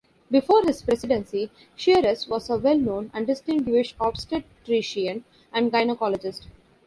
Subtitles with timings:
[0.31, 6.47] Before his presidency, Sheares was a well known and distinguished obstetrician and gynaecologist.